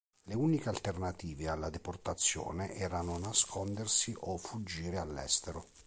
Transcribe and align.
Le 0.23 0.33
uniche 0.33 0.67
alternative 0.69 1.47
alla 1.47 1.69
deportazione 1.69 2.73
erano 2.73 3.19
nascondersi 3.19 4.11
o 4.21 4.35
fuggire 4.39 4.97
all'estero. 4.97 5.67